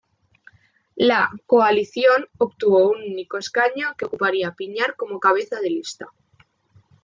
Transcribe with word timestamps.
La 0.95 1.29
coalición 1.45 2.27
obtuvo 2.39 2.89
un 2.89 2.95
único 3.03 3.37
escaño 3.37 3.93
que 3.99 4.05
ocuparía 4.05 4.55
Piñar 4.55 4.95
como 4.95 5.19
cabeza 5.19 5.59
de 5.59 5.69
lista. 5.69 6.07